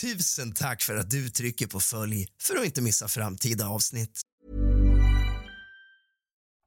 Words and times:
Tusen 0.00 0.52
tack 0.52 0.82
för 0.82 0.96
att 0.96 1.10
du 1.10 1.28
trycker 1.28 1.66
på 1.66 1.80
följ 1.80 2.26
för 2.42 2.56
att 2.56 2.64
inte 2.64 2.82
missa 2.82 3.08
framtida 3.08 3.68
avsnitt. 3.68 4.20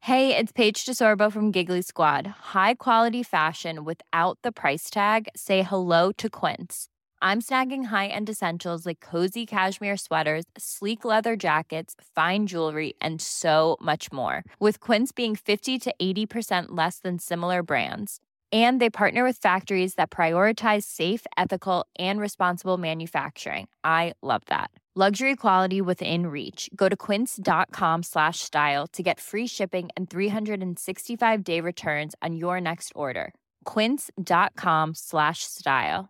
Hey, 0.03 0.35
it's 0.35 0.51
Paige 0.51 0.85
DeSorbo 0.85 1.31
from 1.31 1.51
Giggly 1.51 1.81
Squad. 1.81 2.27
High 2.53 2.73
quality 2.73 3.23
fashion 3.23 3.85
without 3.85 4.39
the 4.43 4.51
price 4.51 4.89
tag. 4.93 5.27
Say 5.35 5.61
hello 5.61 6.11
to 6.17 6.27
Quince. 6.29 6.87
I'm 7.21 7.41
snagging 7.41 7.85
high-end 7.85 8.29
essentials 8.29 8.85
like 8.85 9.11
cozy 9.11 9.45
cashmere 9.45 9.97
sweaters, 9.97 10.45
sleek 10.57 11.05
leather 11.05 11.35
jackets, 11.35 11.93
fine 12.15 12.47
jewelry, 12.47 12.93
and 12.99 13.21
so 13.21 13.77
much 13.79 14.11
more. 14.11 14.43
With 14.59 14.79
Quince 14.79 15.11
being 15.11 15.35
50 15.35 15.77
to 15.79 15.93
80% 16.01 16.65
less 16.69 16.97
than 16.99 17.19
similar 17.19 17.61
brands 17.63 18.19
and 18.51 18.81
they 18.81 18.89
partner 18.89 19.23
with 19.23 19.37
factories 19.37 19.93
that 19.95 20.09
prioritize 20.09 20.83
safe 20.83 21.25
ethical 21.37 21.85
and 21.99 22.19
responsible 22.19 22.77
manufacturing. 22.77 23.67
I 23.83 24.13
love 24.21 24.41
that. 24.47 24.71
Luxury 24.93 25.37
quality 25.37 25.79
within 25.79 26.27
reach. 26.27 26.69
Go 26.75 26.89
to 26.89 26.97
quince.com 26.97 28.03
slash 28.03 28.39
style 28.39 28.87
to 28.87 29.01
get 29.01 29.21
free 29.21 29.47
shipping 29.47 29.87
and 29.95 30.09
365 30.09 31.43
day 31.45 31.61
returns 31.61 32.13
on 32.21 32.35
your 32.35 32.59
next 32.59 32.91
order. 32.93 33.33
quince.com 33.63 34.91
slash 34.93 35.43
style. 35.43 36.09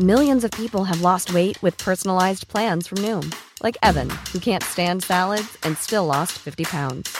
Millions 0.00 0.42
of 0.42 0.50
people 0.50 0.82
have 0.82 1.00
lost 1.00 1.32
weight 1.32 1.62
with 1.62 1.78
personalized 1.78 2.48
plans 2.48 2.88
from 2.88 2.98
Noom, 2.98 3.32
like 3.62 3.78
Evan, 3.84 4.10
who 4.32 4.40
can't 4.40 4.64
stand 4.64 5.04
salads 5.04 5.56
and 5.62 5.78
still 5.78 6.06
lost 6.06 6.32
50 6.32 6.64
pounds. 6.64 7.16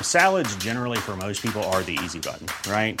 Salads, 0.00 0.54
generally, 0.56 0.98
for 0.98 1.16
most 1.16 1.42
people, 1.42 1.62
are 1.64 1.82
the 1.82 1.98
easy 2.04 2.20
button, 2.20 2.46
right? 2.70 3.00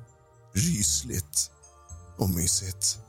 rysligt 0.53 1.51
och 2.17 2.29
mysigt. 2.29 2.99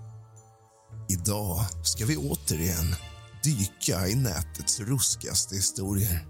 Idag 1.08 1.64
ska 1.82 2.06
vi 2.06 2.16
återigen 2.16 2.94
dyka 3.44 4.08
i 4.08 4.14
nätets 4.14 4.80
ruskigaste 4.80 5.54
historier. 5.54 6.26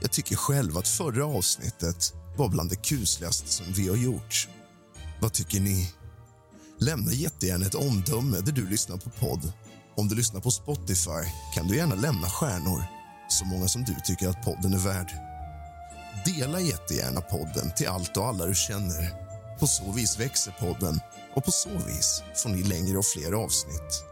Jag 0.00 0.10
tycker 0.10 0.36
själv 0.36 0.78
att 0.78 0.88
förra 0.88 1.26
avsnittet 1.26 2.14
var 2.36 2.48
bland 2.48 2.70
det 2.70 2.76
kusligaste 2.76 3.52
som 3.52 3.66
vi 3.72 3.88
har 3.88 3.96
gjort. 3.96 4.48
Vad 5.20 5.32
tycker 5.32 5.60
ni? 5.60 5.92
Lämna 6.78 7.12
jättegärna 7.12 7.66
ett 7.66 7.74
omdöme 7.74 8.40
där 8.40 8.52
du 8.52 8.66
lyssnar 8.66 8.96
på 8.96 9.10
podd. 9.10 9.52
Om 9.96 10.08
du 10.08 10.14
lyssnar 10.14 10.40
på 10.40 10.50
Spotify 10.50 11.24
kan 11.54 11.66
du 11.66 11.76
gärna 11.76 11.94
lämna 11.94 12.30
stjärnor, 12.30 12.84
så 13.28 13.44
många 13.44 13.68
som 13.68 13.84
du 13.84 13.94
tycker 14.04 14.28
att 14.28 14.44
podden 14.44 14.74
är 14.74 14.78
värd. 14.78 15.12
Dela 16.24 16.60
jättegärna 16.60 17.20
podden 17.20 17.74
till 17.76 17.88
allt 17.88 18.16
och 18.16 18.26
alla 18.26 18.46
du 18.46 18.54
känner. 18.54 19.19
På 19.60 19.66
så 19.66 19.92
vis 19.92 20.20
växer 20.20 20.52
podden 20.60 21.00
och 21.34 21.44
på 21.44 21.52
så 21.52 21.70
vis 21.86 22.22
får 22.36 22.50
ni 22.50 22.62
längre 22.62 22.98
och 22.98 23.04
fler 23.04 23.32
avsnitt. 23.32 24.04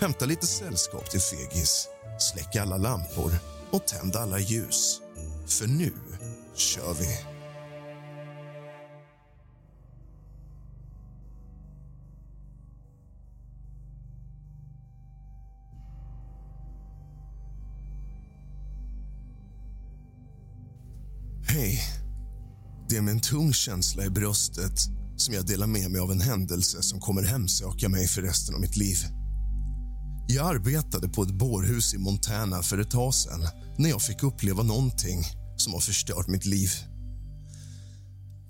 Hämta 0.00 0.24
lite 0.24 0.46
sällskap 0.46 1.10
till 1.10 1.20
fegis, 1.20 1.88
släck 2.18 2.56
alla 2.56 2.76
lampor 2.76 3.32
och 3.70 3.86
tänd 3.86 4.16
alla 4.16 4.38
ljus. 4.38 5.00
För 5.46 5.66
nu 5.66 5.92
kör 6.54 6.94
vi! 6.94 7.35
Det 22.96 23.00
är 23.00 23.02
med 23.02 23.12
en 23.12 23.20
tung 23.20 23.52
känsla 23.52 24.04
i 24.04 24.10
bröstet 24.10 24.80
som 25.16 25.34
jag 25.34 25.46
delar 25.46 25.66
med 25.66 25.90
mig 25.90 26.00
av 26.00 26.12
en 26.12 26.20
händelse 26.20 26.82
som 26.82 27.00
kommer 27.00 27.22
hemsöka 27.22 27.88
mig 27.88 28.08
för 28.08 28.22
resten 28.22 28.54
av 28.54 28.60
mitt 28.60 28.76
liv. 28.76 28.96
Jag 30.28 30.46
arbetade 30.46 31.08
på 31.08 31.22
ett 31.22 31.38
bårhus 31.38 31.94
i 31.94 31.98
Montana 31.98 32.62
för 32.62 32.78
ett 32.78 32.90
tag 32.90 33.14
sedan 33.14 33.40
när 33.78 33.90
jag 33.90 34.02
fick 34.02 34.22
uppleva 34.22 34.62
någonting 34.62 35.24
som 35.56 35.72
har 35.72 35.80
förstört 35.80 36.28
mitt 36.28 36.44
liv. 36.44 36.70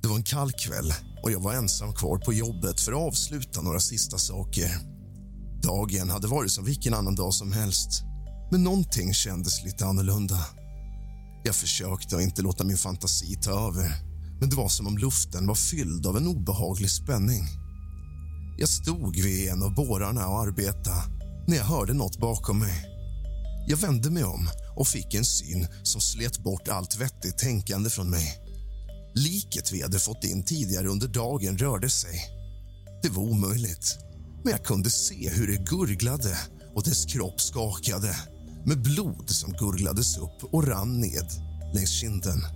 Det 0.03 0.09
var 0.09 0.17
en 0.17 0.23
kall 0.23 0.53
kväll 0.53 0.93
och 1.23 1.31
jag 1.31 1.41
var 1.41 1.55
ensam 1.55 1.93
kvar 1.93 2.19
på 2.19 2.33
jobbet 2.33 2.81
för 2.81 2.93
att 2.93 2.99
avsluta 2.99 3.63
några 3.63 3.81
sista 3.81 4.19
saker. 4.19 4.71
Dagen 5.63 6.11
hade 6.11 6.27
varit 6.27 6.53
som 6.53 6.65
vilken 6.65 6.95
annan 6.95 7.15
dag 7.15 7.35
som 7.35 7.53
helst 7.53 8.03
men 8.51 8.65
någonting 8.65 9.15
kändes 9.15 9.65
lite 9.65 9.87
annorlunda. 9.87 10.47
Jag 11.45 11.55
försökte 11.55 12.17
att 12.17 12.23
inte 12.23 12.43
låta 12.43 12.65
min 12.65 12.79
fantasi 12.79 13.39
ta 13.43 13.69
över 13.69 14.16
men 14.41 14.51
det 14.51 14.57
var 14.57 14.69
som 14.69 14.87
om 14.87 14.99
luften 14.99 15.47
var 15.47 15.55
fylld 15.55 16.07
av 16.07 16.17
en 16.17 16.27
obehaglig 16.27 16.91
spänning. 16.91 17.45
Jag 18.59 18.69
stod 18.69 19.17
vid 19.17 19.49
en 19.49 19.63
av 19.63 19.75
bårarna 19.75 20.29
och 20.29 20.41
arbetade 20.41 21.03
när 21.49 21.57
jag 21.57 21.65
hörde 21.65 21.93
något 21.93 22.21
bakom 22.21 22.59
mig. 22.59 22.85
Jag 23.69 23.77
vände 23.77 24.11
mig 24.11 24.25
om 24.25 24.49
och 24.77 24.89
fick 24.89 25.15
en 25.15 25.25
syn 25.25 25.67
som 25.83 26.01
slet 26.01 26.39
bort 26.39 26.69
allt 26.69 26.97
vettigt 26.97 27.39
tänkande 27.39 27.91
från 27.91 28.11
mig. 28.11 28.39
Liket 29.15 29.73
vi 29.73 29.83
hade 29.83 29.99
fått 29.99 30.25
in 30.25 30.45
tidigare 30.45 30.89
under 30.89 31.09
dagen 31.09 31.59
rörde 31.59 31.91
sig. 31.91 32.21
Det 33.03 33.09
var 33.09 33.23
omöjligt, 33.23 33.99
men 34.45 34.51
jag 34.51 34.65
kunde 34.65 34.91
se 34.91 35.31
hur 35.31 35.47
det 35.47 35.65
gurglade 35.65 36.39
och 36.75 36.85
dess 36.85 37.05
kropp 37.05 37.41
skakade 37.41 38.17
med 38.67 38.83
blod 38.83 39.31
som 39.31 39.53
gurglades 39.53 40.19
upp 40.19 40.45
och 40.53 40.67
rann 40.67 41.01
ned 41.01 41.27
längs 41.75 41.91
kinden. 41.91 42.56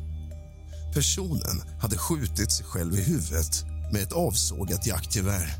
Personen 0.95 1.63
hade 1.81 1.99
skjutit 1.99 2.53
sig 2.53 2.67
själv 2.67 2.95
i 2.95 3.03
huvudet 3.03 3.65
med 3.93 4.03
ett 4.03 4.13
avsågat 4.13 4.87
jaktgevär 4.87 5.55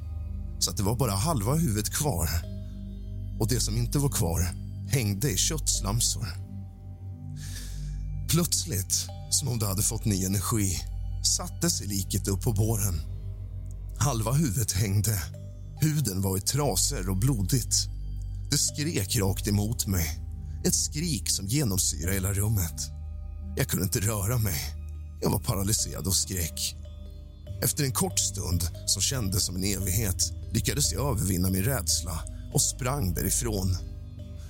så 0.59 0.71
att 0.71 0.77
det 0.77 0.83
var 0.83 0.97
bara 0.97 1.13
halva 1.13 1.55
huvudet 1.55 1.91
kvar. 1.91 2.29
Och 3.41 3.49
det 3.49 3.61
som 3.61 3.77
inte 3.77 3.99
var 3.99 4.09
kvar 4.09 4.41
hängde 4.89 5.31
i 5.31 5.37
köttslamsor. 5.37 6.27
Plötsligt, 8.29 9.07
som 9.31 9.49
om 9.49 9.59
det 9.59 9.67
hade 9.67 9.83
fått 9.83 10.05
ny 10.05 10.25
energi, 10.25 10.79
satte 11.37 11.71
sig 11.71 11.87
liket 11.87 12.29
upp 12.29 12.43
på 12.43 12.53
båren. 12.53 13.01
Halva 13.99 14.33
huvudet 14.33 14.73
hängde. 14.73 15.23
Huden 15.81 16.23
var 16.23 16.39
i 16.39 16.41
trasor 16.41 17.09
och 17.09 17.17
blodigt. 17.17 17.75
Det 18.51 18.59
skrek 18.59 19.17
rakt 19.17 19.49
emot 19.49 19.87
mig. 19.87 20.21
Ett 20.65 20.75
skrik 20.75 21.31
som 21.31 21.47
genomsyrade 21.47 22.15
hela 22.15 22.33
rummet. 22.33 22.81
Jag 23.57 23.69
kunde 23.69 23.85
inte 23.85 24.01
röra 24.01 24.39
mig. 24.39 24.80
Jag 25.21 25.31
var 25.31 25.39
paralyserad 25.39 26.07
och 26.07 26.15
skräck. 26.15 26.77
Efter 27.63 27.85
en 27.85 27.93
kort 27.93 28.19
stund, 28.19 28.69
som 28.87 29.03
kändes 29.03 29.45
som 29.45 29.57
en 29.57 29.65
evighet 29.65 30.33
lyckades 30.53 30.93
jag 30.93 31.11
övervinna 31.11 31.51
min 31.51 31.65
rädsla 31.65 32.25
och 32.53 32.63
sprang 32.63 33.15
därifrån. 33.15 33.77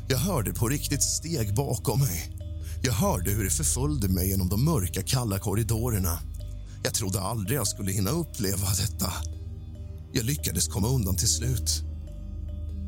Jag 0.08 0.18
hörde 0.18 0.52
på 0.52 0.68
riktigt 0.68 1.02
steg 1.02 1.54
bakom 1.54 2.00
mig. 2.00 2.36
Jag 2.82 2.92
hörde 2.92 3.30
hur 3.30 3.44
det 3.44 3.50
förföljde 3.50 4.08
mig 4.08 4.28
genom 4.28 4.48
de 4.48 4.64
mörka, 4.64 5.02
kalla 5.02 5.38
korridorerna. 5.38 6.18
Jag 6.82 6.94
trodde 6.94 7.20
aldrig 7.20 7.58
jag 7.58 7.66
skulle 7.66 7.92
hinna 7.92 8.10
uppleva 8.10 8.68
detta. 8.70 9.12
Jag 10.12 10.24
lyckades 10.24 10.68
komma 10.68 10.88
undan 10.88 11.16
till 11.16 11.28
slut. 11.28 11.82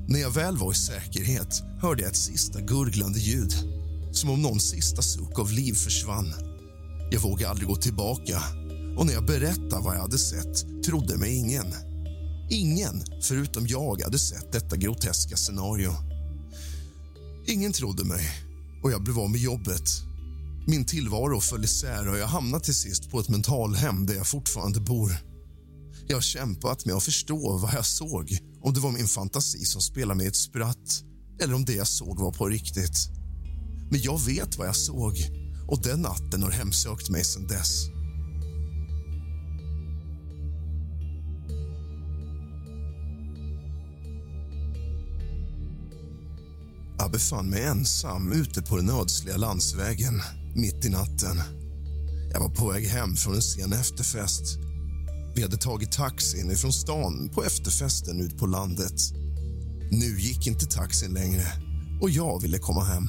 När 0.09 0.21
jag 0.21 0.31
väl 0.31 0.57
var 0.57 0.73
i 0.73 0.75
säkerhet 0.75 1.63
hörde 1.81 2.03
jag 2.03 2.11
ett 2.11 2.17
sista 2.17 2.61
gurglande 2.61 3.19
ljud 3.19 3.55
som 4.13 4.31
om 4.31 4.43
någon 4.43 4.61
sista 4.61 5.03
suck 5.03 5.39
av 5.39 5.53
liv 5.53 5.75
försvann. 5.75 6.52
Jag 7.13 7.21
vågade 7.21 7.51
aldrig 7.51 7.69
gå 7.69 7.77
tillbaka 7.77 8.43
och 8.97 9.07
när 9.07 9.13
jag 9.13 9.27
berättade 9.27 9.83
vad 9.83 9.95
jag 9.97 10.01
hade 10.01 10.19
sett 10.19 10.85
trodde 10.85 11.17
mig 11.17 11.37
ingen. 11.37 11.67
Ingen 12.51 13.03
förutom 13.23 13.67
jag 13.67 14.03
hade 14.03 14.19
sett 14.19 14.53
detta 14.53 14.77
groteska 14.77 15.37
scenario. 15.37 15.93
Ingen 17.47 17.73
trodde 17.73 18.05
mig 18.05 18.29
och 18.83 18.93
jag 18.93 19.03
blev 19.03 19.19
av 19.19 19.31
med 19.31 19.41
jobbet. 19.41 19.83
Min 20.67 20.85
tillvaro 20.85 21.41
föll 21.41 21.65
isär 21.65 22.09
och 22.09 22.19
jag 22.19 22.27
hamnade 22.27 22.65
till 22.65 22.75
sist 22.75 23.11
på 23.11 23.21
ett 23.21 23.29
mentalhem 23.29 24.07
där 24.07 24.15
jag 24.15 24.27
fortfarande 24.27 24.81
bor. 24.81 25.17
Jag 26.07 26.17
har 26.17 26.23
kämpat 26.23 26.87
med 26.87 26.95
att 26.95 27.05
förstå 27.05 27.57
vad 27.57 27.75
jag 27.75 27.87
såg 27.87 28.39
om 28.63 28.75
det 28.75 28.81
var 28.81 28.91
min 28.91 29.09
fantasi 29.09 29.65
som 29.65 29.81
spelade 29.81 30.19
mig 30.19 30.27
ett 30.27 30.37
spratt 30.37 31.05
eller 31.43 31.55
om 31.55 31.65
det 31.65 31.75
jag 31.75 31.89
såg 31.89 32.21
var 32.21 32.33
på 32.33 32.49
riktigt. 32.49 33.09
Men 33.91 34.01
jag 34.01 34.21
vet 34.21 34.59
vad 34.59 34.69
jag 34.69 34.77
såg 34.77 35.42
och 35.67 35.83
den 35.83 36.03
natten 36.03 36.43
har 36.43 36.51
hemsökt 36.51 37.11
mig 37.11 37.25
sedan 37.25 37.47
dess. 37.47 37.89
Jag 46.99 47.11
befann 47.11 47.51
mig 47.51 47.63
ensam 47.63 48.33
ute 48.33 48.63
på 48.63 48.77
den 48.77 48.91
ödsliga 48.91 49.37
landsvägen 49.37 50.23
mitt 50.55 50.85
i 50.85 50.89
natten. 50.89 51.43
Jag 52.33 52.41
var 52.41 52.49
på 52.49 52.69
väg 52.69 52.87
hem 52.87 53.17
från 53.17 53.35
en 53.35 53.43
sen 53.43 53.73
efterfest. 53.73 54.59
Vi 55.35 55.43
hade 55.43 55.57
tagit 55.57 55.93
taxin 55.93 56.51
ifrån 56.51 56.73
stan 56.73 57.31
på 57.35 57.45
efterfesten 57.45 58.21
ut 58.21 58.39
på 58.39 58.47
landet. 58.47 59.03
Nu 59.91 60.21
gick 60.21 60.47
inte 60.47 60.67
taxin 60.67 61.15
längre 61.15 61.45
och 62.01 62.11
jag 62.11 62.43
ville 62.43 62.59
komma 62.59 62.85
hem. 62.85 63.09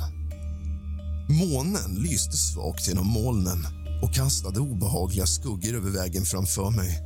Månen 1.30 1.96
lyste 1.96 2.38
svagt 2.38 2.88
genom 2.88 3.08
molnen 3.08 3.68
och 4.02 4.14
kastade 4.14 4.60
obehagliga 4.60 5.25
skuggor 5.25 5.74
över 5.74 5.92
vägen 5.92 6.24
framför 6.24 6.70
mig. 6.70 7.02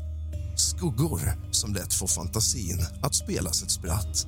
Skuggor 0.56 1.22
som 1.52 1.74
lätt 1.74 1.94
får 1.94 2.08
fantasin 2.08 2.86
att 3.02 3.16
spelas 3.16 3.64
ett 3.64 3.72
spratt. 3.72 4.28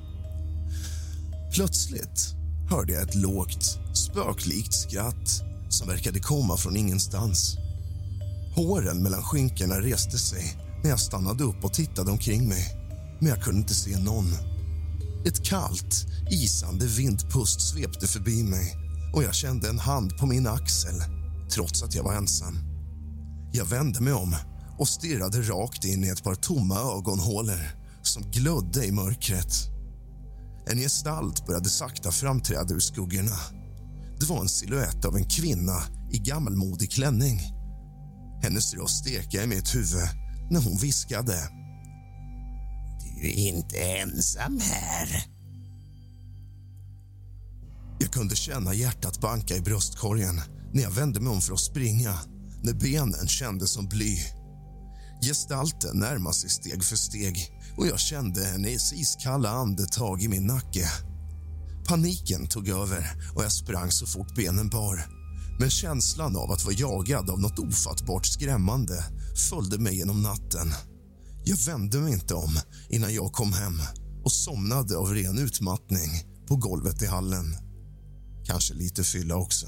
Plötsligt 1.53 2.35
hörde 2.69 2.93
jag 2.93 3.03
ett 3.03 3.15
lågt, 3.15 3.79
spöklikt 3.93 4.73
skratt 4.73 5.43
som 5.69 5.87
verkade 5.87 6.19
komma 6.19 6.57
från 6.57 6.77
ingenstans. 6.77 7.57
Håren 8.55 9.03
mellan 9.03 9.23
skinkorna 9.23 9.81
reste 9.81 10.17
sig 10.17 10.57
när 10.83 10.89
jag 10.89 10.99
stannade 10.99 11.43
upp 11.43 11.63
och 11.63 11.73
tittade 11.73 12.11
omkring 12.11 12.49
mig, 12.49 12.65
men 13.19 13.29
jag 13.29 13.43
kunde 13.43 13.59
inte 13.59 13.73
se 13.73 13.99
någon. 13.99 14.33
Ett 15.25 15.45
kallt, 15.45 16.05
isande 16.31 16.85
vindpust 16.85 17.61
svepte 17.61 18.07
förbi 18.07 18.43
mig 18.43 18.78
och 19.13 19.23
jag 19.23 19.35
kände 19.35 19.69
en 19.69 19.79
hand 19.79 20.17
på 20.17 20.25
min 20.25 20.47
axel, 20.47 21.03
trots 21.51 21.83
att 21.83 21.95
jag 21.95 22.03
var 22.03 22.13
ensam. 22.13 22.59
Jag 23.51 23.65
vände 23.65 24.01
mig 24.01 24.13
om 24.13 24.35
och 24.77 24.87
stirrade 24.87 25.41
rakt 25.41 25.85
in 25.85 26.03
i 26.03 26.07
ett 26.07 26.23
par 26.23 26.35
tomma 26.35 26.75
ögonhålor 26.75 27.59
som 28.01 28.23
glödde 28.31 28.85
i 28.85 28.91
mörkret. 28.91 29.53
En 30.67 30.77
gestalt 30.77 31.45
började 31.45 31.69
sakta 31.69 32.11
framträda 32.11 32.73
ur 32.73 32.79
skuggorna. 32.79 33.37
Det 34.19 34.25
var 34.25 34.41
en 34.41 34.49
siluett 34.49 35.05
av 35.05 35.15
en 35.15 35.25
kvinna 35.25 35.83
i 36.11 36.17
gammalmodig 36.17 36.91
klänning. 36.91 37.39
Hennes 38.43 38.73
röst 38.73 39.07
ekade 39.07 39.43
i 39.43 39.47
mitt 39.47 39.75
huvud 39.75 40.07
när 40.51 40.61
hon 40.61 40.77
viskade. 40.77 41.49
Du 43.15 43.27
är 43.27 43.37
inte 43.37 43.77
ensam 43.77 44.59
här. 44.59 45.38
Jag 47.99 48.11
kunde 48.11 48.35
känna 48.35 48.73
hjärtat 48.73 49.21
banka 49.21 49.55
i 49.55 49.61
bröstkorgen 49.61 50.41
när 50.73 50.83
jag 50.83 50.91
vände 50.91 51.19
mig 51.19 51.29
om 51.29 51.41
för 51.41 51.53
att 51.53 51.59
springa 51.59 52.19
när 52.63 52.73
benen 52.73 53.27
kändes 53.27 53.71
som 53.71 53.87
bly. 53.87 54.17
Gestalten 55.21 55.99
närmade 55.99 56.35
sig 56.35 56.49
steg 56.49 56.83
för 56.83 56.95
steg 56.95 57.51
och 57.77 57.87
jag 57.87 57.99
kände 57.99 58.45
hennes 58.45 58.93
iskalla 58.93 59.49
andetag 59.49 60.21
i 60.21 60.27
min 60.27 60.47
nacke. 60.47 60.89
Paniken 61.87 62.47
tog 62.47 62.69
över 62.69 63.11
och 63.35 63.43
jag 63.43 63.51
sprang 63.51 63.91
så 63.91 64.05
fort 64.05 64.35
benen 64.35 64.69
bar. 64.69 65.05
Men 65.59 65.69
känslan 65.69 66.35
av 66.35 66.51
att 66.51 66.65
vara 66.65 66.75
jagad 66.75 67.29
av 67.29 67.39
något 67.39 67.59
ofattbart 67.59 68.25
skrämmande 68.25 69.03
följde 69.49 69.77
mig 69.77 69.97
genom 69.97 70.21
natten. 70.21 70.73
Jag 71.43 71.57
vände 71.57 71.97
mig 71.97 72.13
inte 72.13 72.33
om 72.33 72.59
innan 72.89 73.13
jag 73.13 73.33
kom 73.33 73.53
hem 73.53 73.81
och 74.23 74.31
somnade 74.31 74.97
av 74.97 75.13
ren 75.13 75.37
utmattning 75.37 76.09
på 76.47 76.55
golvet 76.55 77.01
i 77.01 77.05
hallen. 77.05 77.68
Kanske 78.49 78.73
lite 78.73 79.03
fylla 79.03 79.35
också. 79.35 79.67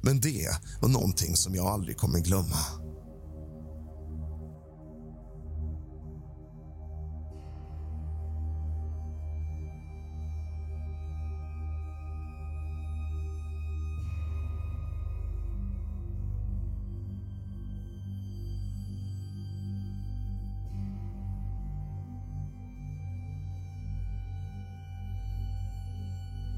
Men 0.00 0.20
det 0.20 0.48
var 0.80 0.88
någonting 0.88 1.36
som 1.36 1.54
jag 1.54 1.66
aldrig 1.66 1.96
kommer 1.96 2.18
glömma. 2.18 2.56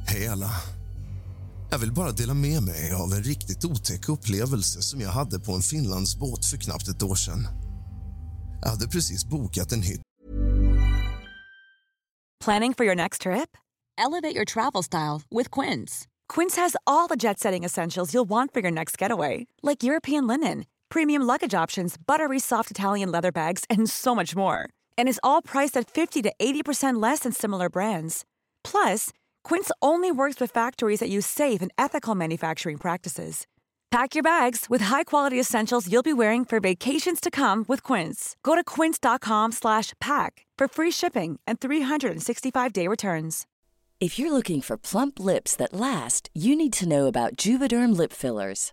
Hej 0.07 0.29
alla. 0.29 0.78
Jag 1.70 1.79
vill 1.79 1.93
bara 1.93 2.12
dela 2.12 2.35
med 2.35 2.62
mig 2.62 2.93
av 2.94 3.12
en 3.12 3.23
riktigt 3.23 3.65
otäck 3.65 4.09
upplevelse 4.09 4.82
som 4.82 5.00
jag 5.00 5.11
hade 5.11 5.41
på 5.41 5.53
en 5.53 5.62
Finlandsbåt 5.62 6.44
för 6.44 6.56
knappt 6.56 6.88
ett 6.88 7.03
år 7.03 7.15
sedan. 7.15 7.49
Jag 8.62 8.69
hade 8.69 8.88
precis 8.88 9.25
bokat 9.25 9.73
en 9.73 9.82
hytt 9.82 10.00
Planning 12.44 12.75
for 12.75 12.85
your 12.85 12.94
next 12.94 13.23
trip? 13.23 13.56
Elevate 13.99 14.35
your 14.35 14.44
travel 14.44 14.82
style 14.82 15.23
with 15.31 15.50
Quince. 15.50 16.06
Quince 16.29 16.56
has 16.56 16.76
all 16.87 17.09
the 17.09 17.17
jet 17.17 17.38
setting 17.38 17.65
essentials 17.65 18.14
you'll 18.14 18.29
want 18.29 18.55
for 18.55 18.61
your 18.61 18.71
next 18.71 18.97
getaway, 18.97 19.47
like 19.62 19.82
European 19.82 20.26
linen, 20.26 20.64
premium 20.88 21.23
luggage 21.23 21.53
options, 21.53 21.97
buttery 21.99 22.38
soft 22.38 22.71
Italian 22.71 23.11
leather 23.11 23.32
bags, 23.32 23.64
and 23.69 23.91
so 23.91 24.14
much 24.14 24.37
more. 24.37 24.69
And 24.97 25.09
is 25.09 25.21
all 25.23 25.43
priced 25.43 25.76
at 25.76 25.91
50 25.91 26.23
to 26.23 26.32
80% 26.41 27.03
less 27.03 27.21
than 27.21 27.32
similar 27.32 27.69
brands. 27.69 28.25
Plus, 28.64 29.11
Quince 29.43 29.73
only 29.81 30.12
works 30.12 30.38
with 30.40 30.52
factories 30.52 31.00
that 31.00 31.11
use 31.11 31.26
safe 31.26 31.61
and 31.61 31.73
ethical 31.76 32.14
manufacturing 32.14 32.79
practices. 32.79 33.46
Pack 33.90 34.14
your 34.14 34.23
bags 34.23 34.67
with 34.69 34.82
high-quality 34.82 35.40
essentials 35.40 35.90
you'll 35.90 36.02
be 36.02 36.12
wearing 36.12 36.44
for 36.44 36.61
vacations 36.61 37.20
to 37.20 37.31
come 37.31 37.64
with 37.69 37.82
Quince. 37.82 38.37
Go 38.43 38.55
to 38.55 38.62
quince.com/pack 38.62 40.46
for 40.58 40.69
free 40.69 40.93
shipping 40.93 41.40
and 41.46 41.58
365-day 41.58 42.87
returns. 42.87 43.46
If 44.00 44.19
you're 44.19 44.32
looking 44.32 44.61
for 44.61 44.76
plump 44.76 45.19
lips 45.19 45.56
that 45.56 45.73
last, 45.73 46.31
you 46.35 46.55
need 46.55 46.73
to 46.75 46.88
know 46.88 47.06
about 47.06 47.37
Juvederm 47.37 47.96
lip 47.96 48.12
fillers. 48.12 48.73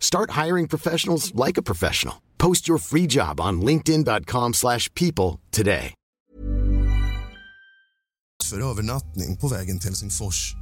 Start 0.00 0.30
hiring 0.30 0.68
professionals 0.68 1.34
like 1.34 1.60
a 1.60 1.62
professional. 1.62 2.22
Post 2.38 2.68
your 2.68 2.78
free 2.78 3.06
job 3.06 3.40
on 3.40 3.60
linkedin.com/people 3.60 4.52
slash 4.52 4.88
people 4.94 5.40
today. 5.50 5.94
för 8.50 8.70
övernattning 8.70 9.36
på 9.36 9.48
vägen 9.48 9.78
till 9.78 9.88
Helsingfors. 9.88 10.54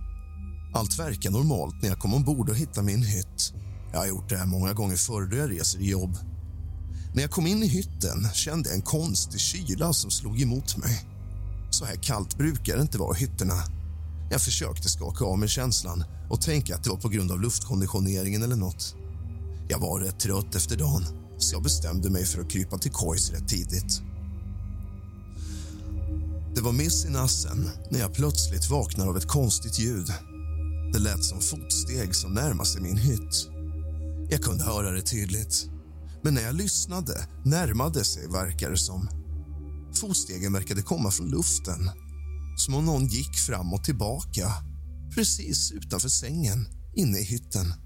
Allt 0.75 0.99
verkar 0.99 1.31
normalt 1.31 1.83
när 1.83 1.89
jag 1.89 1.99
kom 1.99 2.15
ombord 2.15 2.51
och 2.51 2.57
hittade 2.57 2.87
min 2.87 3.03
hytt. 3.03 3.53
Jag 3.93 3.99
har 3.99 4.07
gjort 4.07 4.29
det 4.29 4.37
här 4.37 4.47
många 4.47 4.73
gånger 4.73 4.97
förr 4.97 5.27
då 5.31 5.37
jag 5.37 5.51
reser 5.51 5.81
i 5.81 5.91
jobb. 5.91 6.17
När 7.15 7.23
jag 7.23 7.31
kom 7.31 7.47
in 7.47 7.63
i 7.63 7.67
hytten 7.67 8.29
kände 8.35 8.69
jag 8.69 8.77
en 8.77 8.83
konstig 8.83 9.41
kyla 9.41 9.93
som 9.93 10.11
slog 10.11 10.43
emot 10.43 10.77
mig. 10.77 11.05
Så 11.71 11.85
här 11.85 11.97
kallt 11.97 12.39
brukar 12.39 12.77
det 12.77 12.83
inte 12.83 12.99
vara 12.99 13.17
i 13.17 13.21
hytterna. 13.21 13.63
Jag 14.31 14.41
försökte 14.41 14.89
skaka 14.89 15.25
av 15.25 15.39
mig 15.39 15.49
känslan 15.49 16.05
och 16.31 16.41
tänka 16.41 16.75
att 16.75 16.85
det 16.85 16.91
var 16.91 16.97
på 16.97 17.09
grund 17.09 17.33
av 17.33 17.41
luftkonditioneringen 17.41 18.43
eller 18.43 18.57
något. 18.57 18.97
Jag 19.75 19.81
var 19.81 20.01
rätt 20.01 20.21
trött 20.21 20.55
efter 20.55 20.77
dagen, 20.77 21.05
så 21.39 21.55
jag 21.55 21.63
bestämde 21.63 22.11
mig 22.11 22.25
för 22.25 22.41
att 22.41 22.51
krypa 22.51 22.79
till 22.79 22.91
kojs 22.91 23.31
rätt 23.31 23.49
tidigt. 23.49 24.03
Det 26.55 26.61
var 26.61 26.73
miss 26.73 27.05
i 27.05 27.11
nassen 27.11 27.71
när 27.91 27.99
jag 27.99 28.15
plötsligt 28.15 28.71
vaknade 28.71 29.11
av 29.11 29.17
ett 29.17 29.29
konstigt 29.29 29.79
ljud. 29.79 30.07
Det 30.93 30.99
lät 30.99 31.25
som 31.25 31.41
fotsteg 31.41 32.15
som 32.15 32.35
närmade 32.35 32.69
sig 32.69 32.83
min 32.83 32.97
hytt. 32.97 33.49
Jag 34.31 34.43
kunde 34.43 34.65
höra 34.65 34.91
det 34.91 35.03
tydligt, 35.03 35.67
men 36.23 36.35
när 36.35 36.43
jag 36.43 36.55
lyssnade 36.55 37.29
närmade 37.45 38.05
sig 38.05 38.29
verkar 38.29 38.71
det 38.71 38.79
som. 38.79 39.09
Fotstegen 40.01 40.53
verkade 40.53 40.83
komma 40.83 41.11
från 41.11 41.31
luften, 41.31 41.91
som 42.57 42.75
om 42.75 42.85
någon 42.85 43.07
gick 43.07 43.39
fram 43.39 43.75
och 43.75 43.85
tillbaka 43.85 44.53
precis 45.15 45.73
utanför 45.73 46.09
sängen 46.09 46.69
inne 46.97 47.19
i 47.19 47.25
hytten. 47.25 47.84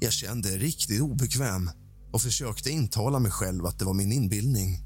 Jag 0.00 0.12
kände 0.12 0.48
riktigt 0.48 1.00
obekväm 1.00 1.70
och 2.12 2.22
försökte 2.22 2.70
intala 2.70 3.18
mig 3.18 3.30
själv 3.30 3.66
att 3.66 3.78
det 3.78 3.84
var 3.84 3.94
min 3.94 4.12
inbildning. 4.12 4.78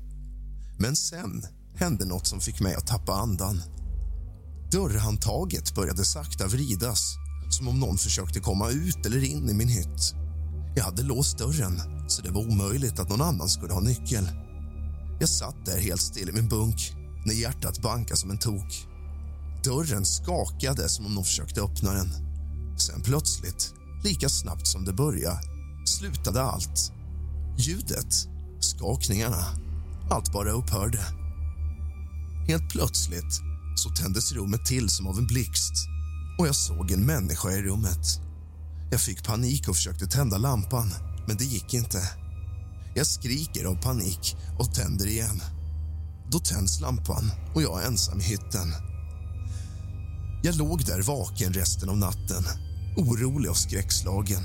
Men 0.79 0.97
sen 0.97 1.43
hände 1.75 2.05
något 2.05 2.27
som 2.27 2.41
fick 2.41 2.61
mig 2.61 2.75
att 2.75 2.87
tappa 2.87 3.13
andan. 3.13 3.63
Dörrhandtaget 4.73 5.75
började 5.75 6.05
sakta 6.05 6.47
vridas 6.47 7.15
som 7.51 7.69
om 7.69 7.81
någon 7.81 7.99
försökte 7.99 8.41
komma 8.41 8.71
ut 8.71 9.07
eller 9.07 9.25
in 9.25 9.51
i 9.51 9.55
min 9.55 9.69
hytt. 9.69 10.15
Jag 10.77 10.85
hade 10.85 11.03
låst 11.03 11.39
dörren, 11.39 11.81
så 12.09 12.23
det 12.23 12.31
var 12.31 12.49
omöjligt 12.49 12.99
att 12.99 13.09
någon 13.09 13.23
annan 13.23 13.49
skulle 13.49 13.73
ha 13.73 13.81
nyckel. 13.81 14.29
Jag 15.21 15.29
satt 15.29 15.67
där 15.67 15.79
helt 15.79 16.03
still 16.03 16.29
i 16.29 16.33
min 16.33 16.49
bunk 16.49 16.93
när 17.27 17.35
hjärtat 17.35 17.83
bankade 17.83 18.21
som 18.21 18.31
en 18.31 18.39
tok. 18.39 18.87
Dörren 19.65 20.05
skakade 20.05 20.89
som 20.89 21.07
om 21.07 21.15
någon 21.15 21.25
försökte 21.25 21.61
öppna 21.61 21.93
den. 21.93 22.09
Sen 22.79 23.03
plötsligt, 23.03 23.75
lika 24.03 24.29
snabbt 24.29 24.67
som 24.67 24.85
det 24.85 24.93
började, 24.93 25.41
slutade 25.85 26.43
allt. 26.43 26.93
Ljudet, 27.59 28.15
skakningarna, 28.61 29.45
allt 30.11 30.33
bara 30.33 30.51
upphörde. 30.51 31.01
Helt 32.47 32.71
plötsligt 32.71 33.41
så 33.77 33.91
tändes 33.91 34.33
rummet 34.33 34.65
till 34.65 34.89
som 34.89 35.07
av 35.07 35.19
en 35.19 35.27
blixt 35.27 35.75
och 36.39 36.47
jag 36.47 36.55
såg 36.55 36.91
en 36.91 37.07
människa 37.07 37.51
i 37.51 37.63
rummet. 37.63 38.21
Jag 38.91 39.01
fick 39.01 39.25
panik 39.25 39.69
och 39.69 39.77
försökte 39.77 40.07
tända 40.07 40.39
lampan, 40.39 40.91
men 41.27 41.37
det 41.37 41.45
gick 41.45 41.75
inte. 41.75 42.03
Jag 42.95 43.07
skriker 43.07 43.65
av 43.65 43.75
panik 43.75 44.37
och 44.59 44.75
tänder 44.75 45.07
igen. 45.07 45.43
Då 46.31 46.39
tänds 46.39 46.81
lampan 46.81 47.31
och 47.55 47.63
jag 47.63 47.83
är 47.83 47.87
ensam 47.87 48.21
i 48.21 48.23
hytten. 48.23 48.73
Jag 50.43 50.57
låg 50.57 50.85
där 50.85 51.03
vaken 51.03 51.53
resten 51.53 51.89
av 51.89 51.97
natten, 51.97 52.45
orolig 52.97 53.51
och 53.51 53.57
skräckslagen. 53.57 54.43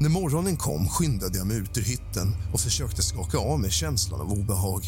När 0.00 0.08
morgonen 0.08 0.56
kom 0.56 0.88
skyndade 0.88 1.38
jag 1.38 1.46
mig 1.46 1.56
ut 1.56 1.78
ur 1.78 1.82
hytten 1.82 2.36
och 2.52 2.60
försökte 2.60 3.02
skaka 3.02 3.38
av 3.38 3.60
mig 3.60 3.70
känslan 3.70 4.20
av 4.20 4.32
obehag. 4.32 4.84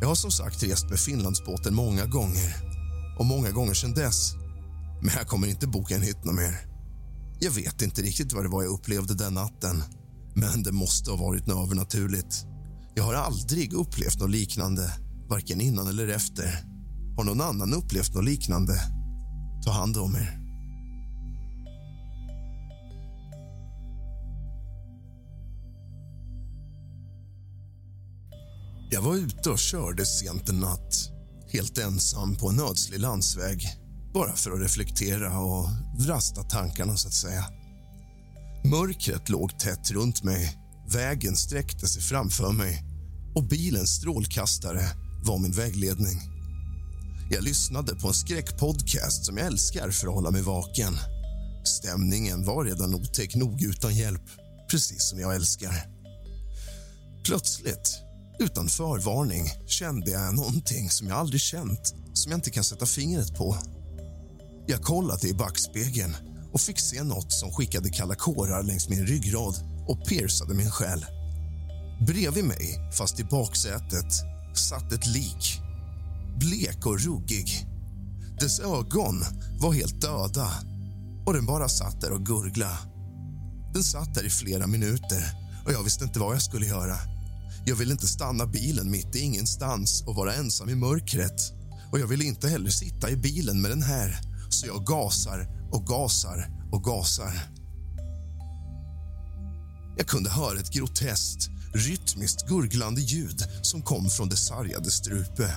Jag 0.00 0.08
har 0.08 0.14
som 0.14 0.30
sagt 0.30 0.62
rest 0.62 0.90
med 0.90 0.98
Finlandsbåten 0.98 1.74
många 1.74 2.06
gånger 2.06 2.56
och 3.18 3.26
många 3.26 3.50
gånger 3.50 3.74
sedan 3.74 3.94
dess. 3.94 4.34
Men 5.02 5.14
jag 5.16 5.26
kommer 5.26 5.46
inte 5.46 5.66
boka 5.66 5.94
en 5.94 6.02
hytt 6.02 6.24
mer. 6.24 6.66
Jag 7.40 7.50
vet 7.50 7.82
inte 7.82 8.02
riktigt 8.02 8.32
vad 8.32 8.44
det 8.44 8.48
var 8.48 8.62
jag 8.62 8.72
upplevde 8.72 9.14
den 9.14 9.34
natten, 9.34 9.82
men 10.34 10.62
det 10.62 10.72
måste 10.72 11.10
ha 11.10 11.16
varit 11.16 11.46
något 11.46 11.66
övernaturligt. 11.66 12.44
Jag 12.94 13.04
har 13.04 13.14
aldrig 13.14 13.72
upplevt 13.72 14.20
något 14.20 14.30
liknande, 14.30 14.92
varken 15.28 15.60
innan 15.60 15.88
eller 15.88 16.08
efter. 16.08 16.64
Har 17.16 17.24
någon 17.24 17.40
annan 17.40 17.74
upplevt 17.74 18.14
något 18.14 18.24
liknande? 18.24 18.74
Ta 19.64 19.72
hand 19.72 19.96
om 19.96 20.16
er. 20.16 20.45
Jag 28.96 29.02
var 29.02 29.16
ute 29.16 29.50
och 29.50 29.58
körde 29.58 30.06
sent 30.06 30.48
en 30.48 30.60
natt, 30.60 31.10
helt 31.52 31.78
ensam 31.78 32.36
på 32.36 32.48
en 32.48 32.60
ödslig 32.60 33.00
landsväg 33.00 33.68
bara 34.14 34.32
för 34.32 34.50
att 34.50 34.60
reflektera 34.60 35.38
och 35.38 35.68
rasta 36.08 36.42
tankarna, 36.42 36.96
så 36.96 37.08
att 37.08 37.14
säga. 37.14 37.44
Mörkret 38.64 39.28
låg 39.28 39.58
tätt 39.58 39.90
runt 39.90 40.22
mig, 40.22 40.58
vägen 40.88 41.36
sträckte 41.36 41.86
sig 41.86 42.02
framför 42.02 42.52
mig 42.52 42.84
och 43.34 43.44
bilens 43.44 43.90
strålkastare 43.90 44.82
var 45.24 45.38
min 45.38 45.52
vägledning. 45.52 46.20
Jag 47.30 47.44
lyssnade 47.44 47.94
på 47.96 48.08
en 48.08 48.14
skräckpodcast 48.14 49.24
som 49.24 49.36
jag 49.36 49.46
älskar 49.46 49.90
för 49.90 50.08
att 50.08 50.14
hålla 50.14 50.30
mig 50.30 50.42
vaken. 50.42 50.98
Stämningen 51.64 52.44
var 52.44 52.64
redan 52.64 52.94
otäck 52.94 53.34
nog 53.34 53.62
utan 53.62 53.94
hjälp, 53.94 54.24
precis 54.70 55.08
som 55.08 55.20
jag 55.20 55.34
älskar. 55.34 55.86
Plötsligt 57.24 58.05
utan 58.38 58.68
förvarning 58.68 59.50
kände 59.66 60.10
jag 60.10 60.34
någonting 60.34 60.90
som 60.90 61.08
jag 61.08 61.18
aldrig 61.18 61.40
känt, 61.40 61.94
som 62.12 62.32
jag 62.32 62.38
inte 62.38 62.50
kan 62.50 62.64
sätta 62.64 62.86
fingret 62.86 63.36
på. 63.36 63.56
Jag 64.66 64.82
kollade 64.82 65.28
i 65.28 65.34
backspegeln 65.34 66.16
och 66.52 66.60
fick 66.60 66.80
se 66.80 67.02
något 67.02 67.32
som 67.32 67.52
skickade 67.52 67.90
kalla 67.90 68.14
kårar 68.14 68.62
längs 68.62 68.88
min 68.88 69.06
ryggrad 69.06 69.54
och 69.88 70.06
piercade 70.06 70.54
min 70.54 70.70
själ. 70.70 71.06
Bredvid 72.06 72.44
mig, 72.44 72.90
fast 72.98 73.20
i 73.20 73.24
baksätet, 73.24 74.12
satt 74.54 74.92
ett 74.92 75.06
lik. 75.06 75.60
Blek 76.38 76.86
och 76.86 77.00
ruggig. 77.00 77.66
Dess 78.40 78.60
ögon 78.60 79.24
var 79.60 79.72
helt 79.72 80.00
döda 80.00 80.50
och 81.26 81.32
den 81.32 81.46
bara 81.46 81.68
satt 81.68 82.00
där 82.00 82.12
och 82.12 82.26
gurgla. 82.26 82.78
Den 83.74 83.82
satt 83.84 84.14
där 84.14 84.26
i 84.26 84.30
flera 84.30 84.66
minuter 84.66 85.24
och 85.64 85.72
jag 85.72 85.82
visste 85.82 86.04
inte 86.04 86.18
vad 86.18 86.34
jag 86.34 86.42
skulle 86.42 86.66
göra. 86.66 87.15
Jag 87.68 87.76
ville 87.76 87.92
inte 87.92 88.06
stanna 88.08 88.46
bilen 88.46 88.90
mitt 88.90 89.16
i 89.16 89.20
ingenstans 89.20 90.04
och 90.06 90.14
vara 90.14 90.34
ensam 90.34 90.68
i 90.68 90.74
mörkret. 90.74 91.52
Och 91.92 91.98
jag 91.98 92.06
ville 92.06 92.24
inte 92.24 92.48
heller 92.48 92.70
sitta 92.70 93.10
i 93.10 93.16
bilen 93.16 93.60
med 93.60 93.70
den 93.70 93.82
här, 93.82 94.20
så 94.48 94.66
jag 94.66 94.86
gasar 94.86 95.48
och 95.72 95.86
gasar 95.86 96.50
och 96.72 96.84
gasar. 96.84 97.32
Jag 99.96 100.06
kunde 100.06 100.30
höra 100.30 100.58
ett 100.58 100.72
groteskt, 100.72 101.50
rytmiskt 101.74 102.48
gurglande 102.48 103.00
ljud 103.00 103.44
som 103.62 103.82
kom 103.82 104.10
från 104.10 104.28
det 104.28 104.36
sargade 104.36 104.90
strupe. 104.90 105.54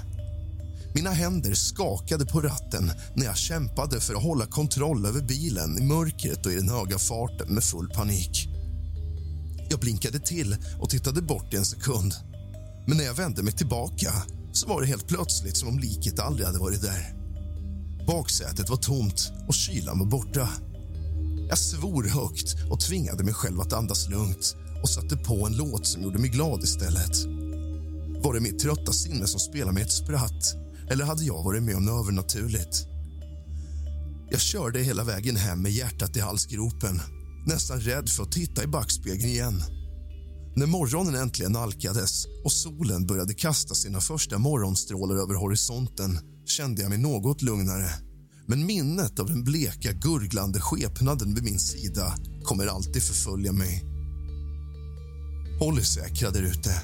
Mina 0.95 1.09
händer 1.09 1.53
skakade 1.53 2.25
på 2.25 2.41
ratten 2.41 2.91
när 3.15 3.25
jag 3.25 3.37
kämpade 3.37 3.99
för 3.99 4.15
att 4.15 4.23
hålla 4.23 4.45
kontroll 4.45 5.05
över 5.05 5.21
bilen 5.21 5.77
i 5.77 5.85
mörkret 5.85 6.45
och 6.45 6.51
i 6.51 6.55
den 6.55 6.69
höga 6.69 6.97
farten 6.97 7.53
med 7.53 7.63
full 7.63 7.89
panik. 7.89 8.49
Jag 9.69 9.79
blinkade 9.79 10.19
till 10.19 10.55
och 10.79 10.89
tittade 10.89 11.21
bort 11.21 11.53
i 11.53 11.57
en 11.57 11.65
sekund. 11.65 12.13
Men 12.88 12.97
när 12.97 13.03
jag 13.03 13.13
vände 13.13 13.43
mig 13.43 13.53
tillbaka 13.53 14.13
så 14.51 14.67
var 14.67 14.81
det 14.81 14.88
helt 14.88 15.07
plötsligt 15.07 15.57
som 15.57 15.69
om 15.69 15.79
liket 15.79 16.19
aldrig 16.19 16.47
hade 16.47 16.59
varit 16.59 16.81
där. 16.81 17.15
Baksätet 18.07 18.69
var 18.69 18.77
tomt 18.77 19.31
och 19.47 19.53
kylan 19.53 19.99
var 19.99 20.05
borta. 20.05 20.49
Jag 21.49 21.57
svor 21.57 22.03
högt 22.03 22.55
och 22.71 22.79
tvingade 22.79 23.23
mig 23.23 23.33
själv 23.33 23.61
att 23.61 23.73
andas 23.73 24.09
lugnt 24.09 24.55
och 24.83 24.89
satte 24.89 25.17
på 25.17 25.45
en 25.45 25.57
låt 25.57 25.88
som 25.88 26.01
gjorde 26.03 26.19
mig 26.19 26.29
glad 26.29 26.63
istället. 26.63 27.25
Var 28.23 28.33
det 28.33 28.39
mitt 28.39 28.59
trötta 28.59 28.91
sinne 28.91 29.27
som 29.27 29.39
spelade 29.39 29.71
mig 29.73 29.83
ett 29.83 29.91
spratt 29.91 30.55
eller 30.89 31.05
hade 31.05 31.23
jag 31.23 31.43
varit 31.43 31.63
med 31.63 31.75
om 31.75 31.85
något 31.85 32.03
övernaturligt? 32.03 32.85
Jag 34.31 34.41
körde 34.41 34.79
hela 34.79 35.03
vägen 35.03 35.35
hem 35.35 35.61
med 35.61 35.71
hjärtat 35.71 36.17
i 36.17 36.19
halsgropen 36.19 37.01
nästan 37.46 37.79
rädd 37.79 38.10
för 38.10 38.24
att 38.24 38.31
titta 38.31 38.63
i 38.63 38.67
backspegeln 38.67 39.29
igen. 39.29 39.63
När 40.55 40.65
morgonen 40.65 41.15
äntligen 41.15 41.51
nalkades 41.51 42.25
och 42.46 42.51
solen 42.51 43.08
började 43.08 43.34
kasta 43.34 43.75
sina 43.75 44.00
första 44.00 44.38
morgonstrålar 44.38 45.15
över 45.15 45.36
horisonten 45.36 46.19
kände 46.46 46.81
jag 46.81 46.89
mig 46.89 46.98
något 46.98 47.41
lugnare. 47.41 47.89
Men 48.48 48.65
minnet 48.65 49.19
av 49.19 49.27
den 49.27 49.43
bleka, 49.43 49.91
gurglande 49.91 50.60
skepnaden 50.62 51.36
vid 51.36 51.43
min 51.43 51.60
sida 51.60 52.15
kommer 52.43 52.67
alltid 52.67 53.03
förfölja 53.03 53.51
mig. 53.51 53.84
Håll 55.60 55.77
er 55.79 55.84
säkra 55.84 56.31
där 56.31 56.41
ute. 56.41 56.81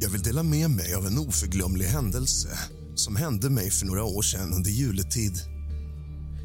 Jag 0.00 0.10
vill 0.10 0.22
dela 0.22 0.42
med 0.42 0.70
mig 0.70 0.94
av 0.94 1.06
en 1.06 1.18
oförglömlig 1.18 1.86
händelse 1.86 2.48
som 2.94 3.16
hände 3.16 3.50
mig 3.50 3.70
för 3.70 3.86
några 3.86 4.04
år 4.04 4.22
sedan 4.22 4.52
under 4.52 4.70
juletid. 4.70 5.40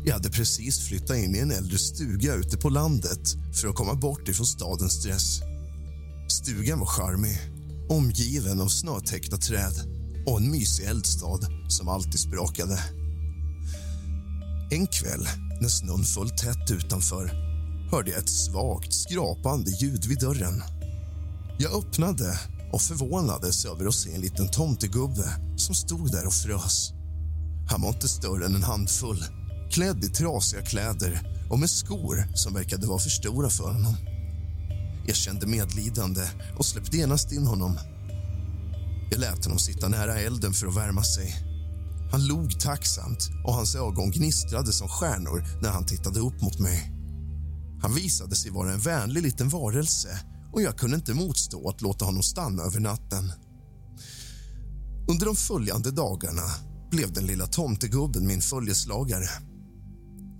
Jag 0.06 0.14
hade 0.14 0.30
precis 0.30 0.88
flyttat 0.88 1.18
in 1.18 1.36
i 1.36 1.40
en 1.40 1.52
äldre 1.52 1.78
stuga 1.78 2.34
ute 2.34 2.58
på 2.58 2.70
landet 2.70 3.36
för 3.54 3.68
att 3.68 3.76
komma 3.76 3.94
bort 3.94 4.28
ifrån 4.28 4.46
stadens 4.46 4.94
stress. 4.94 5.40
Stugan 6.30 6.80
var 6.80 6.86
charmig, 6.86 7.38
omgiven 7.90 8.62
av 8.62 8.68
snötäckta 8.68 9.38
träd 9.38 9.74
och 10.28 10.38
en 10.38 10.52
mysig 10.52 10.86
eldstad 10.86 11.40
som 11.70 11.88
alltid 11.88 12.20
sprakade. 12.20 12.80
En 14.72 14.88
kväll 14.88 15.28
när 15.62 15.70
snön 15.70 16.04
föll 16.04 16.30
tätt 16.30 16.72
utanför 16.72 17.26
hörde 17.92 18.12
jag 18.12 18.20
ett 18.20 18.30
svagt 18.30 18.94
skrapande 18.94 19.72
ljud 19.72 20.06
vid 20.06 20.20
dörren. 20.20 20.64
Jag 21.60 21.74
öppnade 21.74 22.40
och 22.72 22.82
förvånades 22.82 23.66
över 23.66 23.86
att 23.86 23.96
se 23.96 24.14
en 24.14 24.22
liten 24.22 24.52
tomtegubbe 24.52 25.34
som 25.58 25.76
stod 25.76 26.12
där 26.12 26.28
och 26.28 26.34
frös. 26.34 26.92
Han 27.70 27.82
var 27.82 27.90
inte 27.90 28.08
större 28.08 28.46
än 28.46 28.56
en 28.56 28.64
handfull, 28.64 29.24
klädd 29.72 30.04
i 30.04 30.10
trasiga 30.10 30.62
kläder 30.62 31.38
och 31.50 31.60
med 31.60 31.70
skor 31.70 32.28
som 32.34 32.54
verkade 32.54 32.88
vara 32.88 33.00
för 33.00 33.10
stora 33.10 33.50
för 33.50 33.72
honom. 33.72 33.96
Jag 35.08 35.16
kände 35.16 35.48
medlidande 35.48 36.22
och 36.58 36.66
släppte 36.66 36.98
genast 36.98 37.32
in 37.32 37.48
honom. 37.48 37.80
Jag 39.12 39.20
lät 39.20 39.46
honom 39.46 39.60
sitta 39.60 39.88
nära 39.88 40.20
elden 40.20 40.54
för 40.54 40.68
att 40.68 40.78
värma 40.78 41.04
sig. 41.04 41.36
Han 42.12 42.28
log 42.28 42.60
tacksamt 42.60 43.30
och 43.46 43.54
hans 43.54 43.76
ögon 43.76 44.12
gnistrade 44.12 44.74
som 44.74 44.88
stjärnor 44.88 45.46
när 45.62 45.70
han 45.70 45.86
tittade 45.86 46.20
upp 46.20 46.42
mot 46.42 46.60
mig. 46.60 46.94
Han 47.82 47.96
visade 47.96 48.36
sig 48.36 48.52
vara 48.52 48.74
en 48.74 48.80
vänlig 48.80 49.24
liten 49.24 49.50
varelse 49.50 50.20
och 50.54 50.62
jag 50.62 50.78
kunde 50.78 50.96
inte 50.96 51.14
motstå 51.14 51.70
att 51.70 51.82
låta 51.82 52.06
honom 52.06 52.24
stanna 52.24 52.64
över 52.64 52.80
natten. 52.80 53.32
Under 55.10 55.26
de 55.26 55.36
följande 55.36 55.92
dagarna 55.92 56.44
blev 56.92 57.14
den 57.14 57.26
lilla 57.26 57.48
tomtegubben 57.48 58.28
min 58.28 58.42
följeslagare. 58.42 59.30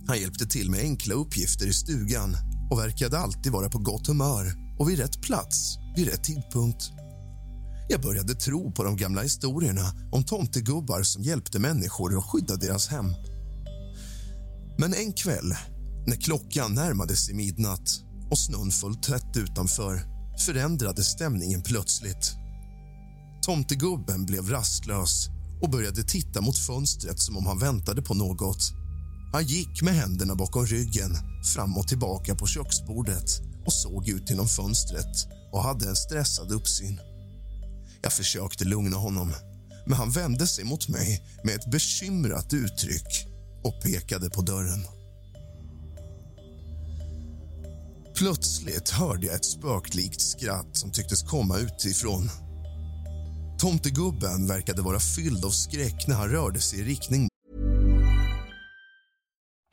Han 0.08 0.20
hjälpte 0.20 0.46
till 0.46 0.70
med 0.70 0.80
enkla 0.80 1.14
uppgifter 1.14 1.66
i 1.66 1.72
stugan 1.72 2.36
och 2.70 2.78
verkade 2.78 3.18
alltid 3.18 3.52
vara 3.52 3.68
på 3.68 3.78
gott 3.78 4.06
humör 4.06 4.52
och 4.78 4.90
vid 4.90 4.98
rätt 4.98 5.22
plats 5.22 5.76
vid 5.96 6.08
rätt 6.08 6.24
tidpunkt. 6.24 6.90
Jag 7.88 8.00
började 8.00 8.34
tro 8.34 8.72
på 8.72 8.84
de 8.84 8.96
gamla 8.96 9.22
historierna 9.22 9.92
om 10.12 10.24
tomtegubbar 10.24 11.02
som 11.02 11.22
hjälpte 11.22 11.58
människor 11.58 12.18
att 12.18 12.24
skydda 12.24 12.56
deras 12.56 12.88
hem. 12.88 13.06
Men 14.78 14.94
en 14.94 15.12
kväll, 15.12 15.54
när 16.06 16.16
klockan 16.16 16.74
närmade 16.74 17.16
sig 17.16 17.34
midnatt 17.34 17.90
och 18.30 18.38
snön 18.38 18.70
föll 18.70 18.96
tätt 18.96 19.36
utanför 19.36 20.00
förändrades 20.46 21.06
stämningen 21.06 21.62
plötsligt. 21.62 22.34
Tomtegubben 23.42 24.26
blev 24.26 24.50
rastlös 24.50 25.28
och 25.62 25.70
började 25.70 26.02
titta 26.02 26.40
mot 26.40 26.58
fönstret 26.58 27.20
som 27.20 27.36
om 27.36 27.46
han 27.46 27.58
väntade 27.58 28.02
på 28.02 28.14
något. 28.14 28.72
Han 29.32 29.44
gick 29.44 29.82
med 29.82 29.94
händerna 29.94 30.34
bakom 30.34 30.66
ryggen 30.66 31.16
fram 31.54 31.78
och 31.78 31.88
tillbaka 31.88 32.34
på 32.34 32.46
köksbordet 32.46 33.40
och 33.66 33.72
såg 33.72 34.08
ut 34.08 34.30
genom 34.30 34.48
fönstret 34.48 35.28
och 35.52 35.62
hade 35.62 35.88
en 35.88 35.96
stressad 35.96 36.52
uppsyn. 36.52 37.00
Jag 38.02 38.12
försökte 38.12 38.64
lugna 38.64 38.96
honom, 38.96 39.32
men 39.86 39.96
han 39.96 40.10
vände 40.10 40.46
sig 40.46 40.64
mot 40.64 40.88
mig 40.88 41.22
med 41.44 41.54
ett 41.54 41.70
bekymrat 41.70 42.52
uttryck 42.52 43.26
och 43.64 43.82
pekade 43.82 44.30
på 44.30 44.42
dörren. 44.42 44.84
Plötsligt 48.16 48.90
hörde 48.90 49.26
jag 49.26 49.34
ett 49.36 49.44
spöklikt 49.44 50.20
skratt 50.20 50.76
som 50.76 50.90
tycktes 50.90 51.22
komma 51.22 51.58
utifrån. 51.58 52.30
Tomtegubben 53.58 54.46
verkade 54.46 54.82
vara 54.82 55.00
fylld 55.00 55.44
av 55.44 55.50
skräck 55.50 56.06
när 56.08 56.14
han 56.14 56.28
rörde 56.28 56.60
sig 56.60 56.80
i 56.80 56.84
riktning 56.84 57.27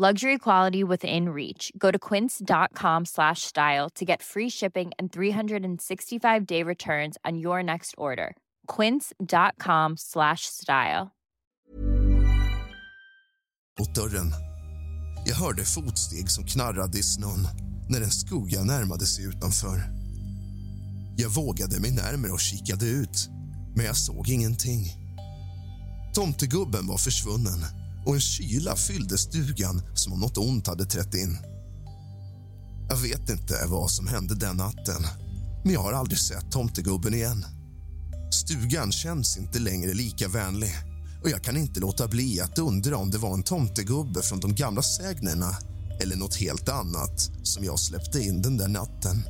Luxury 0.00 0.38
quality 0.38 0.82
within 0.82 1.28
reach. 1.28 1.70
Go 1.76 1.90
to 1.90 1.98
quince.com 1.98 3.04
slash 3.04 3.42
style 3.42 3.90
to 3.96 4.04
get 4.06 4.22
free 4.22 4.48
shipping 4.48 4.92
and 4.98 5.12
365 5.12 6.46
day 6.46 6.62
returns 6.62 7.18
on 7.22 7.36
your 7.36 7.62
next 7.62 7.94
order. 7.98 8.34
Quince.com 8.66 9.98
slash 9.98 10.46
style. 10.46 11.12
mot 13.78 13.94
dörren. 13.94 14.34
Jag 15.24 15.34
hörde 15.34 15.64
fotsteg 15.64 16.30
som 16.30 16.44
knarrade 16.44 16.98
i 16.98 17.02
snön 17.02 17.48
när 17.88 18.00
en 18.00 18.10
skugga 18.10 18.62
närmade 18.64 19.06
sig 19.06 19.24
utanför. 19.24 19.82
Jag 21.16 21.30
vågade 21.30 21.80
mig 21.80 21.90
närmare 21.90 22.32
och 22.32 22.40
kikade 22.40 22.86
ut, 22.86 23.28
men 23.76 23.84
jag 23.84 23.96
såg 23.96 24.28
ingenting. 24.28 24.92
Tomtegubben 26.14 26.86
var 26.86 26.98
försvunnen 26.98 27.79
och 28.06 28.14
en 28.14 28.20
kyla 28.20 28.76
fyllde 28.76 29.18
stugan 29.18 29.82
som 29.94 30.12
om 30.12 30.20
något 30.20 30.38
ont 30.38 30.66
hade 30.66 30.86
trätt 30.86 31.14
in. 31.14 31.38
Jag 32.88 32.96
vet 32.96 33.30
inte 33.30 33.66
vad 33.66 33.90
som 33.90 34.08
hände 34.08 34.34
den 34.34 34.56
natten, 34.56 35.02
men 35.64 35.72
jag 35.72 35.82
har 35.82 35.92
aldrig 35.92 36.18
sett 36.18 36.50
tomtegubben 36.52 37.14
igen. 37.14 37.44
Stugan 38.32 38.92
känns 38.92 39.38
inte 39.38 39.58
längre 39.58 39.94
lika 39.94 40.28
vänlig 40.28 40.72
och 41.22 41.30
jag 41.30 41.44
kan 41.44 41.56
inte 41.56 41.80
låta 41.80 42.08
bli 42.08 42.40
att 42.40 42.58
undra 42.58 42.96
om 42.96 43.10
det 43.10 43.18
var 43.18 43.34
en 43.34 43.42
tomtegubbe 43.42 44.22
från 44.22 44.40
de 44.40 44.54
gamla 44.54 44.82
sägnerna 44.82 45.56
eller 46.00 46.16
något 46.16 46.36
helt 46.36 46.68
annat 46.68 47.30
som 47.42 47.64
jag 47.64 47.78
släppte 47.78 48.20
in 48.20 48.42
den 48.42 48.56
där 48.56 48.68
natten. 48.68 49.24